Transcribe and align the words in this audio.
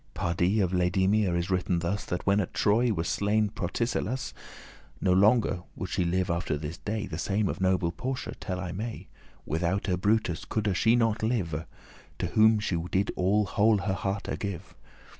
Pardie, 0.15 0.59
of 0.61 0.71
Laedamia 0.73 1.35
is 1.37 1.51
written 1.51 1.77
thus, 1.77 2.05
That 2.05 2.25
when 2.25 2.39
at 2.39 2.55
Troy 2.55 2.91
was 2.91 3.07
slain 3.07 3.49
Protesilaus, 3.49 4.33
<24> 4.97 4.97
No 4.99 5.13
longer 5.13 5.61
would 5.75 5.89
she 5.91 6.05
live 6.05 6.31
after 6.31 6.57
his 6.57 6.79
day. 6.79 7.05
The 7.05 7.19
same 7.19 7.47
of 7.47 7.61
noble 7.61 7.91
Porcia 7.91 8.33
tell 8.39 8.59
I 8.59 8.71
may; 8.71 9.09
Withoute 9.47 10.01
Brutus 10.01 10.43
coulde 10.45 10.75
she 10.75 10.95
not 10.95 11.21
live, 11.21 11.67
To 12.17 12.25
whom 12.25 12.57
she 12.59 12.77
did 12.89 13.11
all 13.15 13.45
whole 13.45 13.77
her 13.77 13.93
hearte 13.93 14.39
give. 14.39 14.73